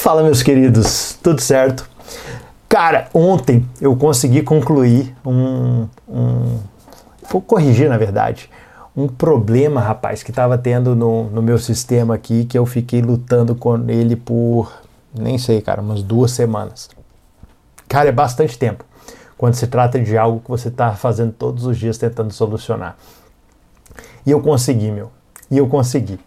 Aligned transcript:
Fala, 0.00 0.22
meus 0.22 0.44
queridos, 0.44 1.18
tudo 1.20 1.40
certo? 1.40 1.90
Cara, 2.68 3.08
ontem 3.12 3.68
eu 3.80 3.96
consegui 3.96 4.42
concluir 4.42 5.12
um. 5.26 5.88
um 6.08 6.60
vou 7.28 7.42
corrigir, 7.42 7.88
na 7.88 7.98
verdade, 7.98 8.48
um 8.96 9.08
problema, 9.08 9.80
rapaz, 9.80 10.22
que 10.22 10.30
estava 10.30 10.56
tendo 10.56 10.94
no, 10.94 11.24
no 11.24 11.42
meu 11.42 11.58
sistema 11.58 12.14
aqui, 12.14 12.44
que 12.44 12.56
eu 12.56 12.64
fiquei 12.64 13.02
lutando 13.02 13.56
com 13.56 13.90
ele 13.90 14.14
por, 14.14 14.72
nem 15.12 15.36
sei, 15.36 15.60
cara, 15.60 15.82
umas 15.82 16.00
duas 16.00 16.30
semanas. 16.30 16.88
Cara, 17.88 18.08
é 18.08 18.12
bastante 18.12 18.56
tempo 18.56 18.84
quando 19.36 19.54
se 19.54 19.66
trata 19.66 19.98
de 19.98 20.16
algo 20.16 20.38
que 20.38 20.48
você 20.48 20.68
está 20.68 20.92
fazendo 20.92 21.32
todos 21.32 21.66
os 21.66 21.76
dias 21.76 21.98
tentando 21.98 22.32
solucionar. 22.32 22.96
E 24.24 24.30
eu 24.30 24.40
consegui, 24.40 24.92
meu. 24.92 25.10
E 25.50 25.58
eu 25.58 25.66
consegui. 25.66 26.20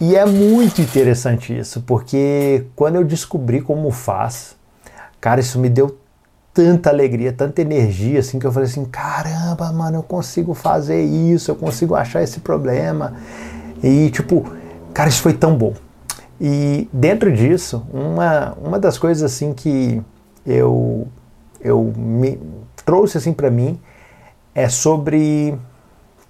E 0.00 0.16
é 0.16 0.26
muito 0.26 0.80
interessante 0.80 1.56
isso, 1.56 1.80
porque 1.82 2.66
quando 2.74 2.96
eu 2.96 3.04
descobri 3.04 3.60
como 3.60 3.90
faz, 3.92 4.56
cara, 5.20 5.40
isso 5.40 5.58
me 5.58 5.68
deu 5.68 5.96
tanta 6.52 6.90
alegria, 6.90 7.32
tanta 7.32 7.62
energia, 7.62 8.18
assim, 8.18 8.38
que 8.38 8.46
eu 8.46 8.52
falei 8.52 8.68
assim, 8.68 8.84
caramba, 8.84 9.72
mano, 9.72 9.98
eu 9.98 10.02
consigo 10.02 10.52
fazer 10.52 11.02
isso, 11.02 11.50
eu 11.50 11.56
consigo 11.56 11.94
achar 11.94 12.22
esse 12.22 12.40
problema. 12.40 13.14
E, 13.82 14.10
tipo, 14.10 14.44
cara, 14.92 15.08
isso 15.08 15.22
foi 15.22 15.32
tão 15.32 15.56
bom. 15.56 15.74
E 16.40 16.88
dentro 16.92 17.32
disso, 17.32 17.86
uma, 17.92 18.52
uma 18.60 18.78
das 18.78 18.98
coisas, 18.98 19.22
assim, 19.32 19.52
que 19.52 20.02
eu, 20.44 21.06
eu 21.60 21.92
me 21.96 22.40
trouxe, 22.84 23.18
assim, 23.18 23.32
para 23.32 23.50
mim, 23.50 23.80
é 24.54 24.68
sobre, 24.68 25.56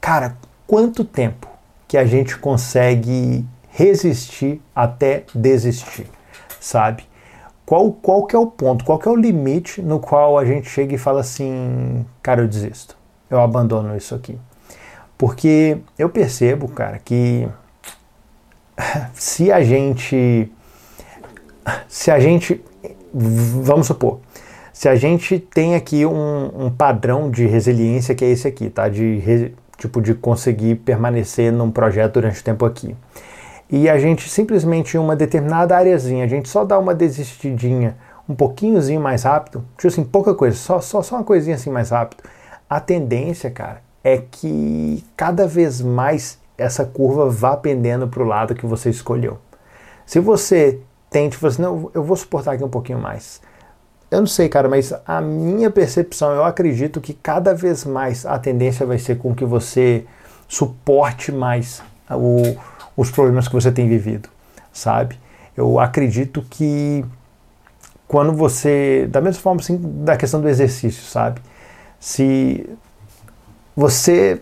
cara, 0.00 0.36
quanto 0.66 1.04
tempo 1.04 1.47
que 1.88 1.96
a 1.96 2.04
gente 2.04 2.36
consegue 2.36 3.44
resistir 3.70 4.60
até 4.74 5.24
desistir, 5.34 6.06
sabe? 6.60 7.04
Qual, 7.64 7.92
qual 7.92 8.26
que 8.26 8.36
é 8.36 8.38
o 8.38 8.46
ponto, 8.46 8.84
qual 8.84 8.98
que 8.98 9.08
é 9.08 9.10
o 9.10 9.16
limite 9.16 9.82
no 9.82 9.98
qual 9.98 10.38
a 10.38 10.44
gente 10.44 10.68
chega 10.68 10.94
e 10.94 10.98
fala 10.98 11.20
assim, 11.20 12.04
cara, 12.22 12.42
eu 12.42 12.48
desisto, 12.48 12.96
eu 13.30 13.40
abandono 13.40 13.96
isso 13.96 14.14
aqui. 14.14 14.38
Porque 15.16 15.78
eu 15.98 16.08
percebo, 16.08 16.68
cara, 16.68 16.98
que 16.98 17.48
se 19.14 19.50
a 19.50 19.62
gente 19.62 20.50
se 21.88 22.10
a 22.10 22.18
gente 22.18 22.62
vamos 23.12 23.86
supor 23.86 24.20
se 24.72 24.88
a 24.88 24.94
gente 24.94 25.38
tem 25.38 25.74
aqui 25.74 26.06
um, 26.06 26.66
um 26.66 26.70
padrão 26.70 27.30
de 27.30 27.46
resiliência 27.46 28.14
que 28.14 28.24
é 28.24 28.30
esse 28.30 28.46
aqui 28.46 28.70
tá 28.70 28.88
de 28.88 29.18
tipo 29.78 30.02
de 30.02 30.14
conseguir 30.14 30.74
permanecer 30.76 31.52
num 31.52 31.70
projeto 31.70 32.14
durante 32.14 32.40
o 32.40 32.44
tempo 32.44 32.66
aqui. 32.66 32.94
E 33.70 33.88
a 33.88 33.98
gente 33.98 34.28
simplesmente 34.28 34.96
em 34.96 35.00
uma 35.00 35.14
determinada 35.14 35.76
areazinha, 35.76 36.24
a 36.24 36.28
gente 36.28 36.48
só 36.48 36.64
dá 36.64 36.78
uma 36.78 36.94
desistidinha 36.94 37.96
um 38.28 38.34
pouquinhozinho 38.34 39.00
mais 39.00 39.22
rápido, 39.22 39.64
tipo 39.76 39.88
assim, 39.88 40.04
pouca 40.04 40.34
coisa, 40.34 40.56
só, 40.56 40.80
só, 40.80 41.00
só 41.00 41.16
uma 41.16 41.24
coisinha 41.24 41.56
assim 41.56 41.70
mais 41.70 41.90
rápido. 41.90 42.22
A 42.68 42.78
tendência, 42.78 43.50
cara, 43.50 43.80
é 44.04 44.18
que 44.18 45.02
cada 45.16 45.46
vez 45.46 45.80
mais 45.80 46.38
essa 46.58 46.84
curva 46.84 47.30
vá 47.30 47.56
pendendo 47.56 48.08
para 48.08 48.22
o 48.22 48.26
lado 48.26 48.54
que 48.54 48.66
você 48.66 48.90
escolheu. 48.90 49.38
Se 50.04 50.20
você 50.20 50.80
tente, 51.08 51.36
você 51.36 51.46
assim, 51.46 51.62
não, 51.62 51.90
eu 51.94 52.02
vou 52.02 52.16
suportar 52.16 52.52
aqui 52.52 52.64
um 52.64 52.68
pouquinho 52.68 52.98
mais. 52.98 53.40
Eu 54.10 54.20
não 54.20 54.26
sei, 54.26 54.48
cara, 54.48 54.68
mas 54.68 54.92
a 55.06 55.20
minha 55.20 55.70
percepção, 55.70 56.32
eu 56.32 56.44
acredito 56.44 57.00
que 57.00 57.12
cada 57.12 57.54
vez 57.54 57.84
mais 57.84 58.24
a 58.24 58.38
tendência 58.38 58.86
vai 58.86 58.98
ser 58.98 59.18
com 59.18 59.34
que 59.34 59.44
você 59.44 60.04
suporte 60.48 61.30
mais 61.30 61.82
o, 62.10 62.56
os 62.96 63.10
problemas 63.10 63.46
que 63.46 63.54
você 63.54 63.70
tem 63.70 63.86
vivido, 63.86 64.30
sabe? 64.72 65.18
Eu 65.54 65.78
acredito 65.78 66.42
que 66.48 67.04
quando 68.06 68.32
você, 68.32 69.06
da 69.10 69.20
mesma 69.20 69.42
forma 69.42 69.60
assim, 69.60 69.78
da 70.02 70.16
questão 70.16 70.40
do 70.40 70.48
exercício, 70.48 71.02
sabe? 71.02 71.42
Se 72.00 72.66
você 73.76 74.40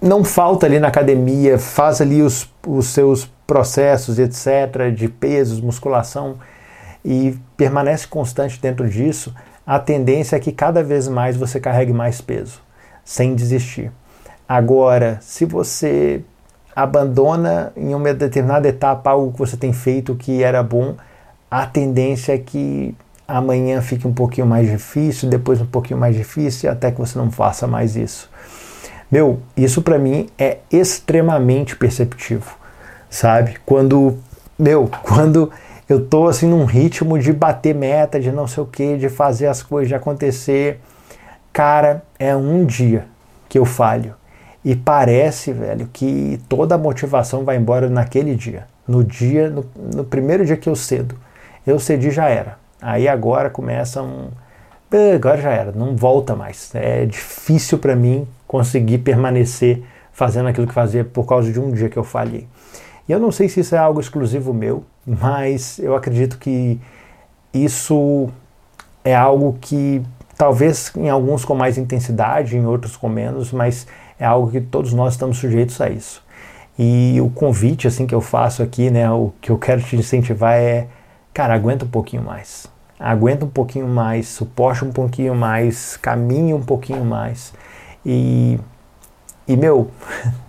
não 0.00 0.24
falta 0.24 0.64
ali 0.64 0.78
na 0.78 0.88
academia, 0.88 1.58
faz 1.58 2.00
ali 2.00 2.22
os, 2.22 2.50
os 2.66 2.86
seus 2.86 3.30
processos, 3.46 4.18
etc., 4.18 4.90
de 4.94 5.08
pesos, 5.08 5.60
musculação, 5.60 6.38
e 7.04 7.38
permanece 7.56 8.06
constante 8.06 8.60
dentro 8.60 8.88
disso, 8.88 9.34
a 9.66 9.78
tendência 9.78 10.36
é 10.36 10.40
que 10.40 10.52
cada 10.52 10.82
vez 10.82 11.08
mais 11.08 11.36
você 11.36 11.60
carregue 11.60 11.92
mais 11.92 12.20
peso, 12.20 12.60
sem 13.04 13.34
desistir. 13.34 13.90
Agora, 14.48 15.18
se 15.20 15.44
você 15.44 16.22
abandona 16.74 17.72
em 17.76 17.94
uma 17.94 18.12
determinada 18.12 18.68
etapa 18.68 19.10
algo 19.10 19.32
que 19.32 19.38
você 19.38 19.56
tem 19.56 19.72
feito 19.72 20.14
que 20.14 20.42
era 20.42 20.62
bom, 20.62 20.96
a 21.50 21.66
tendência 21.66 22.34
é 22.34 22.38
que 22.38 22.94
amanhã 23.26 23.80
fique 23.80 24.06
um 24.06 24.12
pouquinho 24.12 24.46
mais 24.46 24.68
difícil, 24.68 25.28
depois 25.28 25.60
um 25.60 25.66
pouquinho 25.66 25.98
mais 25.98 26.14
difícil, 26.14 26.70
até 26.70 26.90
que 26.90 26.98
você 26.98 27.18
não 27.18 27.30
faça 27.30 27.66
mais 27.66 27.96
isso. 27.96 28.28
Meu, 29.10 29.40
isso 29.56 29.80
para 29.80 29.98
mim 29.98 30.28
é 30.38 30.58
extremamente 30.70 31.76
perceptivo, 31.76 32.56
sabe? 33.08 33.56
Quando, 33.64 34.18
meu, 34.58 34.90
quando 35.02 35.50
eu 35.88 36.04
tô 36.04 36.28
assim 36.28 36.48
num 36.48 36.64
ritmo 36.64 37.18
de 37.18 37.32
bater 37.32 37.74
meta, 37.74 38.18
de 38.18 38.32
não 38.32 38.46
sei 38.46 38.62
o 38.62 38.66
que, 38.66 38.96
de 38.96 39.08
fazer 39.08 39.46
as 39.46 39.62
coisas 39.62 39.92
acontecer. 39.92 40.80
Cara, 41.52 42.02
é 42.18 42.34
um 42.34 42.64
dia 42.64 43.06
que 43.48 43.58
eu 43.58 43.64
falho. 43.64 44.14
E 44.64 44.74
parece, 44.74 45.52
velho, 45.52 45.88
que 45.92 46.40
toda 46.48 46.74
a 46.74 46.78
motivação 46.78 47.44
vai 47.44 47.56
embora 47.56 47.90
naquele 47.90 48.34
dia. 48.34 48.66
No 48.88 49.04
dia, 49.04 49.50
no, 49.50 49.64
no 49.94 50.04
primeiro 50.04 50.44
dia 50.44 50.56
que 50.56 50.68
eu 50.68 50.74
cedo. 50.74 51.16
Eu 51.66 51.78
cedi 51.78 52.10
já 52.10 52.28
era. 52.28 52.58
Aí 52.80 53.06
agora 53.06 53.50
começa 53.50 54.02
um. 54.02 54.28
Agora 55.14 55.40
já 55.40 55.50
era, 55.50 55.72
não 55.72 55.96
volta 55.96 56.34
mais. 56.34 56.70
É 56.74 57.04
difícil 57.04 57.78
para 57.78 57.94
mim 57.94 58.26
conseguir 58.46 58.98
permanecer 58.98 59.82
fazendo 60.12 60.48
aquilo 60.48 60.66
que 60.66 60.72
fazia 60.72 61.04
por 61.04 61.26
causa 61.26 61.52
de 61.52 61.60
um 61.60 61.72
dia 61.72 61.88
que 61.88 61.96
eu 61.96 62.04
falhei. 62.04 62.46
E 63.08 63.12
eu 63.12 63.20
não 63.20 63.30
sei 63.30 63.48
se 63.48 63.60
isso 63.60 63.74
é 63.74 63.78
algo 63.78 64.00
exclusivo 64.00 64.54
meu, 64.54 64.84
mas 65.06 65.78
eu 65.78 65.94
acredito 65.94 66.38
que 66.38 66.80
isso 67.52 68.28
é 69.04 69.14
algo 69.14 69.58
que 69.60 70.02
talvez 70.36 70.90
em 70.96 71.08
alguns 71.08 71.44
com 71.44 71.54
mais 71.54 71.78
intensidade, 71.78 72.56
em 72.56 72.66
outros 72.66 72.96
com 72.96 73.08
menos, 73.08 73.52
mas 73.52 73.86
é 74.18 74.24
algo 74.24 74.50
que 74.50 74.60
todos 74.60 74.92
nós 74.92 75.14
estamos 75.14 75.38
sujeitos 75.38 75.80
a 75.80 75.88
isso. 75.90 76.22
E 76.78 77.20
o 77.20 77.30
convite 77.30 77.86
assim 77.86 78.06
que 78.06 78.14
eu 78.14 78.20
faço 78.20 78.62
aqui, 78.62 78.90
né, 78.90 79.08
o 79.10 79.32
que 79.40 79.50
eu 79.50 79.58
quero 79.58 79.82
te 79.82 79.96
incentivar 79.96 80.54
é, 80.54 80.88
cara, 81.32 81.54
aguenta 81.54 81.84
um 81.84 81.88
pouquinho 81.88 82.22
mais. 82.22 82.66
Aguenta 82.98 83.44
um 83.44 83.50
pouquinho 83.50 83.86
mais, 83.86 84.28
suporte 84.28 84.84
um 84.84 84.90
pouquinho 84.90 85.34
mais, 85.34 85.96
caminhe 85.96 86.54
um 86.54 86.62
pouquinho 86.62 87.04
mais. 87.04 87.52
E 88.04 88.58
e 89.46 89.56
meu, 89.56 89.90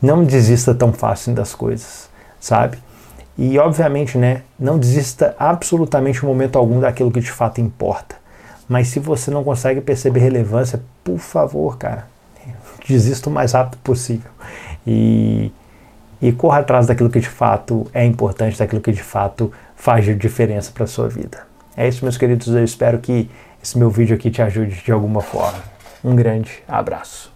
não 0.00 0.24
desista 0.24 0.74
tão 0.74 0.92
fácil 0.92 1.34
das 1.34 1.54
coisas, 1.54 2.08
sabe? 2.40 2.78
E 3.38 3.58
obviamente, 3.58 4.16
né, 4.16 4.42
não 4.58 4.78
desista 4.78 5.34
absolutamente 5.38 6.22
em 6.22 6.26
momento 6.26 6.58
algum 6.58 6.80
daquilo 6.80 7.10
que 7.10 7.20
de 7.20 7.30
fato 7.30 7.60
importa. 7.60 8.16
Mas 8.68 8.88
se 8.88 8.98
você 8.98 9.30
não 9.30 9.44
consegue 9.44 9.80
perceber 9.80 10.20
relevância, 10.20 10.80
por 11.04 11.18
favor, 11.18 11.76
cara, 11.76 12.06
desista 12.88 13.28
o 13.28 13.32
mais 13.32 13.52
rápido 13.52 13.78
possível. 13.80 14.30
E, 14.86 15.52
e 16.20 16.32
corra 16.32 16.60
atrás 16.60 16.86
daquilo 16.86 17.10
que 17.10 17.20
de 17.20 17.28
fato 17.28 17.86
é 17.92 18.04
importante, 18.04 18.58
daquilo 18.58 18.80
que 18.80 18.92
de 18.92 19.02
fato 19.02 19.52
faz 19.76 20.04
diferença 20.18 20.70
para 20.72 20.86
sua 20.86 21.08
vida. 21.08 21.46
É 21.76 21.86
isso, 21.86 22.04
meus 22.04 22.16
queridos. 22.16 22.48
Eu 22.48 22.64
espero 22.64 22.98
que 22.98 23.30
esse 23.62 23.78
meu 23.78 23.90
vídeo 23.90 24.16
aqui 24.16 24.30
te 24.30 24.40
ajude 24.40 24.82
de 24.82 24.92
alguma 24.92 25.20
forma. 25.20 25.62
Um 26.02 26.16
grande 26.16 26.62
abraço. 26.66 27.35